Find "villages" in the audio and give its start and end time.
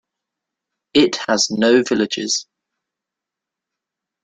1.83-2.47